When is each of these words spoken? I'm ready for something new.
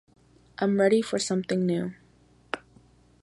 I'm 0.57 0.81
ready 0.81 1.03
for 1.03 1.19
something 1.19 1.63
new. 1.67 1.93